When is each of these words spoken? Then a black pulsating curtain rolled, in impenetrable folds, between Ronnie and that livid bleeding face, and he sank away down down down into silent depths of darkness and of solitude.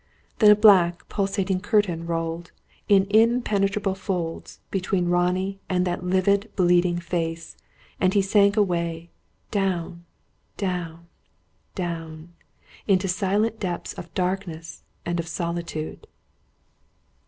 Then 0.39 0.49
a 0.49 0.55
black 0.55 1.07
pulsating 1.09 1.59
curtain 1.59 2.07
rolled, 2.07 2.51
in 2.89 3.05
impenetrable 3.11 3.93
folds, 3.93 4.59
between 4.71 5.09
Ronnie 5.09 5.59
and 5.69 5.85
that 5.85 6.03
livid 6.03 6.51
bleeding 6.55 6.97
face, 6.97 7.55
and 7.99 8.11
he 8.15 8.21
sank 8.23 8.57
away 8.57 9.11
down 9.51 10.03
down 10.57 11.05
down 11.75 12.33
into 12.87 13.07
silent 13.07 13.59
depths 13.59 13.93
of 13.93 14.11
darkness 14.15 14.81
and 15.05 15.19
of 15.19 15.27
solitude. 15.27 16.07